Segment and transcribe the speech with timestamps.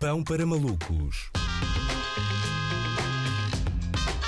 [0.00, 1.30] Pão para malucos.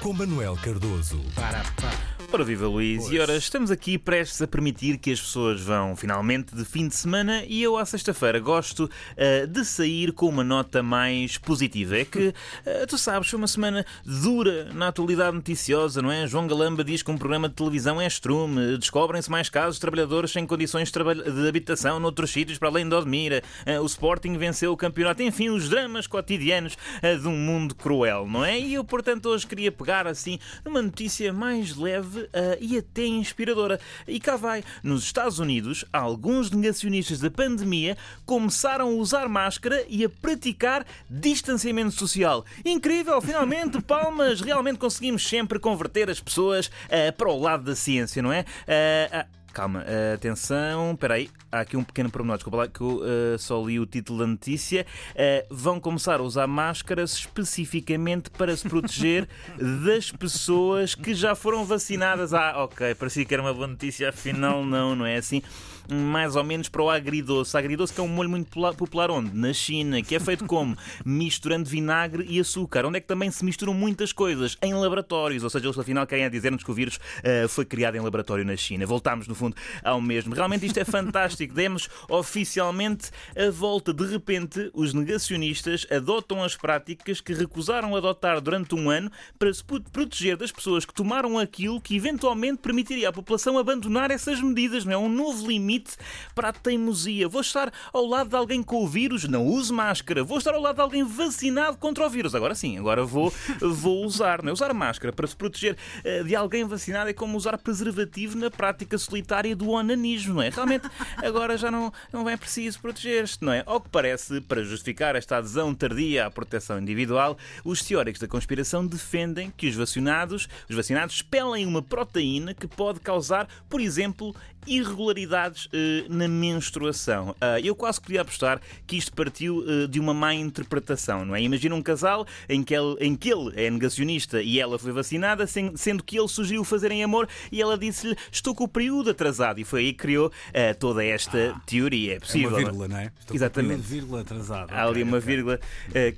[0.00, 1.20] Com Manuel Cardoso.
[1.34, 2.05] Para, para.
[2.32, 6.54] Ora viva Luís, e ora estamos aqui prestes a permitir que as pessoas vão finalmente
[6.54, 10.82] de fim de semana e eu à sexta-feira gosto uh, de sair com uma nota
[10.82, 11.96] mais positiva.
[11.96, 12.34] É que, uh,
[12.88, 16.26] tu sabes, foi uma semana dura na atualidade noticiosa, não é?
[16.26, 20.32] João Galamba diz que um programa de televisão é estrume, descobrem-se mais casos de trabalhadores
[20.32, 24.72] sem condições de, de habitação noutros sítios para além de Odmira, uh, o Sporting venceu
[24.72, 28.58] o campeonato, enfim, os dramas cotidianos de um mundo cruel, não é?
[28.58, 32.28] E eu, portanto, hoje queria pegar assim numa notícia mais leve uh,
[32.60, 33.80] e até inspiradora.
[34.06, 34.64] E cá vai.
[34.82, 41.92] Nos Estados Unidos, alguns negacionistas da pandemia começaram a usar máscara e a praticar distanciamento
[41.92, 42.44] social.
[42.64, 44.40] Incrível, finalmente, palmas!
[44.40, 48.44] Realmente conseguimos sempre converter as pessoas uh, para o lado da ciência, não é?
[48.66, 53.00] Uh, Calma, uh, atenção, espera aí, há aqui um pequeno pormenor, desculpa lá que eu
[53.00, 54.84] uh, só li o título da notícia.
[55.12, 59.26] Uh, vão começar a usar máscaras especificamente para se proteger
[59.82, 62.34] das pessoas que já foram vacinadas.
[62.34, 65.40] Ah, ok, parecia que era uma boa notícia, afinal não, não é assim
[65.88, 67.56] mais ou menos para o agridoce.
[67.56, 69.36] Agridoce que é um molho muito popular onde?
[69.36, 70.76] Na China, que é feito como?
[71.04, 72.84] Misturando vinagre e açúcar.
[72.84, 74.56] Onde é que também se misturam muitas coisas?
[74.62, 75.44] Em laboratórios.
[75.44, 78.56] Ou seja, eles afinal querem dizer-nos que o vírus uh, foi criado em laboratório na
[78.56, 78.86] China.
[78.86, 79.45] Voltámos, no fundo,
[79.82, 80.34] ao mesmo.
[80.34, 81.54] Realmente isto é fantástico.
[81.54, 83.92] Demos oficialmente a volta.
[83.92, 89.64] De repente, os negacionistas adotam as práticas que recusaram adotar durante um ano para se
[89.64, 94.84] proteger das pessoas que tomaram aquilo que eventualmente permitiria à população abandonar essas medidas.
[94.84, 95.96] Não é um novo limite
[96.34, 97.28] para a teimosia.
[97.28, 100.24] Vou estar ao lado de alguém com o vírus, não use máscara.
[100.24, 102.34] Vou estar ao lado de alguém vacinado contra o vírus.
[102.34, 104.42] Agora sim, agora vou, vou usar.
[104.42, 104.52] Não é?
[104.52, 108.96] Usar máscara para se proteger eh, de alguém vacinado é como usar preservativo na prática
[108.98, 110.48] solitária do onanismo, não é?
[110.48, 113.62] Realmente agora já não, não é preciso proteger-se, não é?
[113.66, 118.86] Ao que parece, para justificar esta adesão tardia à proteção individual, os teóricos da conspiração
[118.86, 124.34] defendem que os vacinados, os vacinados expelem uma proteína que pode causar, por exemplo,
[124.66, 127.30] irregularidades eh, na menstruação.
[127.30, 131.42] Uh, eu quase podia apostar que isto partiu eh, de uma má interpretação, não é?
[131.42, 135.46] Imagina um casal em que, ele, em que ele é negacionista e ela foi vacinada,
[135.46, 139.64] sendo que ele sugeriu fazerem amor e ela disse-lhe estou com o período atrasado e
[139.64, 142.16] foi aí que criou uh, toda esta ah, teoria.
[142.16, 142.50] É possível.
[142.50, 143.12] É uma vírgula, não é?
[143.18, 143.82] Estou Exatamente.
[143.82, 144.72] Com vírgula atrasado.
[144.72, 145.60] Há ali uma vírgula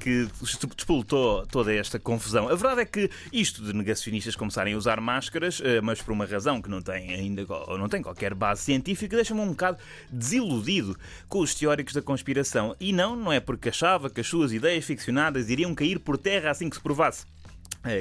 [0.00, 0.28] que
[0.74, 2.48] despolutou toda esta confusão.
[2.48, 6.60] A verdade é que isto de negacionistas começarem a usar máscaras, mas por uma razão
[6.60, 7.46] que não tem ainda
[7.78, 9.78] não tem qualquer base científica, deixa-me um bocado
[10.10, 10.96] desiludido
[11.28, 12.74] com os teóricos da conspiração.
[12.80, 16.50] E não, não é porque achava que as suas ideias ficcionadas iriam cair por terra
[16.50, 17.26] assim que se provasse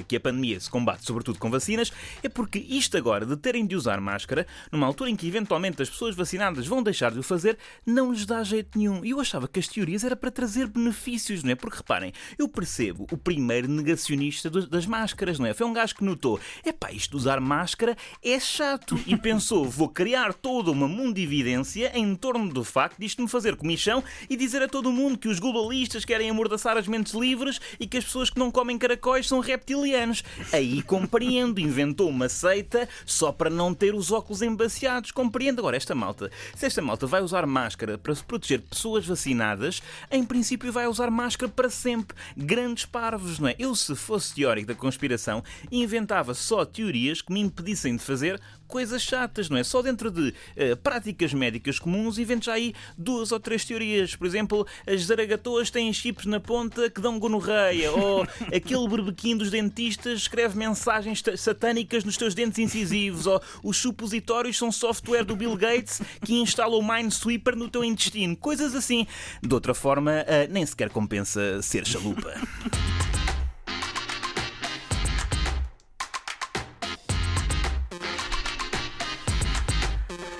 [0.07, 3.75] que a pandemia se combate sobretudo com vacinas, é porque isto agora de terem de
[3.75, 7.57] usar máscara, numa altura em que eventualmente as pessoas vacinadas vão deixar de o fazer,
[7.85, 9.03] não lhes dá jeito nenhum.
[9.05, 11.55] E eu achava que as teorias era para trazer benefícios, não é?
[11.55, 15.53] Porque reparem, eu percebo o primeiro negacionista das máscaras, não é?
[15.53, 18.99] Foi um gajo que notou, epá, isto de usar máscara é chato.
[19.05, 23.55] E pensou, vou criar toda uma mundividência em torno do facto de isto me fazer
[23.55, 27.87] comichão e dizer a todo mundo que os globalistas querem amordaçar as mentes livres e
[27.87, 30.23] que as pessoas que não comem caracóis são reptiles reptilianos.
[30.53, 35.11] Aí compreendo, inventou uma seita só para não ter os óculos embaciados.
[35.11, 35.59] Compreendo.
[35.59, 39.81] Agora, esta malta, se esta malta vai usar máscara para se proteger de pessoas vacinadas,
[40.09, 42.15] em princípio vai usar máscara para sempre.
[42.35, 43.55] Grandes parvos, não é?
[43.59, 49.01] Eu, se fosse teórico da conspiração, inventava só teorias que me impedissem de fazer coisas
[49.01, 49.63] chatas, não é?
[49.63, 54.15] Só dentro de uh, práticas médicas comuns invento já aí duas ou três teorias.
[54.15, 59.49] Por exemplo, as zaragatoas têm chips na ponta que dão gonorreia, ou aquele berbequim dos
[59.49, 65.55] dentistas escreve mensagens satânicas nos teus dentes incisivos, ou os supositórios são software do Bill
[65.55, 68.35] Gates que instala o Minesweeper no teu intestino.
[68.35, 69.07] Coisas assim.
[69.41, 72.33] De outra forma, uh, nem sequer compensa ser chalupa.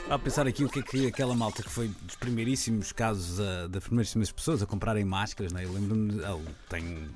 [0.09, 3.67] A pensar aqui o que é que aquela malta que foi dos primeiríssimos casos, uh,
[3.67, 5.65] das primeiríssimas pessoas a comprarem máscaras, né?
[5.65, 6.39] eu lembro-me, oh,
[6.69, 7.09] tenho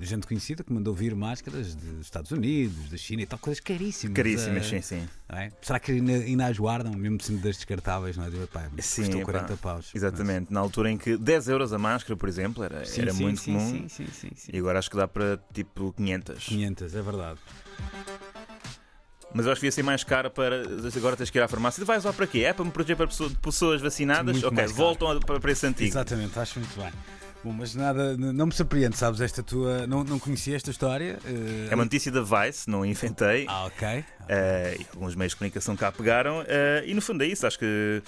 [0.00, 4.16] gente conhecida que mandou vir máscaras dos Estados Unidos, da China e tal, coisas caríssimas.
[4.16, 5.08] Caríssimas, uh, sim, sim.
[5.28, 5.52] É?
[5.60, 8.30] Será que ainda, ainda as guardam, mesmo sendo das descartáveis, não é?
[8.30, 9.90] Digo, pá, sim, custou 40 paus.
[9.94, 10.50] Exatamente, mas...
[10.50, 13.40] na altura em que 10 euros a máscara, por exemplo, era, sim, era sim, muito
[13.40, 13.70] sim, comum.
[13.70, 14.50] Sim, sim, sim, sim.
[14.54, 16.44] E agora acho que dá para tipo 500.
[16.44, 17.38] 500, é verdade.
[19.32, 20.62] Mas eu acho que ia ser mais caro para.
[20.96, 21.84] Agora tens que ir à farmácia.
[21.84, 22.40] Vais lá para quê?
[22.40, 23.08] É para me proteger para
[23.42, 24.32] pessoas vacinadas?
[24.32, 25.88] Muito ok, voltam para preço antigo.
[25.90, 26.92] Exatamente, acho muito bem.
[27.48, 29.22] Bom, mas nada, não me surpreende, sabes?
[29.22, 29.86] Esta tua.
[29.86, 31.18] Não, não conhecia esta história?
[31.24, 33.46] eh, É uma notícia da Vice, não inventei.
[33.48, 34.04] Ah, ok.
[34.28, 36.44] E alguns meios de comunicação cá pegaram.
[36.46, 38.02] eh, e no fundo é isso, acho que.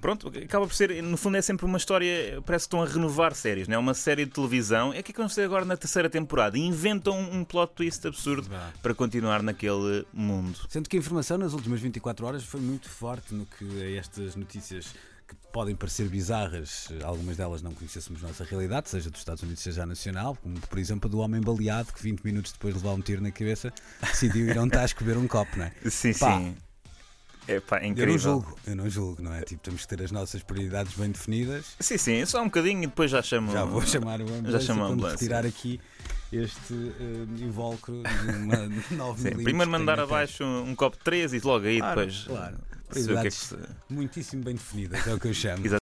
[0.00, 1.00] Pronto, acaba por ser.
[1.04, 2.42] No fundo é sempre uma história.
[2.44, 3.78] Parece que estão a renovar séries, não é?
[3.78, 4.92] Uma série de televisão.
[4.92, 6.58] É que vamos ter agora na terceira temporada.
[6.58, 8.48] E inventam um plot twist absurdo
[8.82, 10.58] para continuar naquele mundo.
[10.68, 14.34] Sendo que a informação nas últimas 24 horas foi muito forte no que a estas
[14.34, 14.86] notícias
[15.30, 19.82] que podem parecer bizarras, algumas delas não conhecêssemos nossa realidade, seja dos Estados Unidos, seja
[19.82, 22.94] a nacional, como por exemplo a do homem baleado que 20 minutos depois de levar
[22.94, 25.72] um tiro na cabeça decidiu ir a um tasco beber um copo, não é?
[25.90, 26.38] Sim, Pá.
[26.38, 26.56] sim.
[27.48, 29.40] É pá, Eu não julgo, eu não julgo, não é?
[29.42, 31.74] Tipo, temos que ter as nossas prioridades bem definidas.
[31.80, 33.50] Sim, sim, só um bocadinho e depois já chamo.
[33.50, 35.16] Já vou chamar o ambulância Já chamo a ambulância.
[35.18, 35.80] retirar aqui
[36.32, 41.32] este uh, invólucro de uma 9 Sim, primeiro mandar abaixo um, um copo de 3
[41.32, 42.24] e logo aí Claro, depois.
[42.24, 42.58] claro.
[42.90, 43.56] O que é que Prioridades se-
[43.88, 45.62] Muitíssimo bem definidas, é o que eu chamo.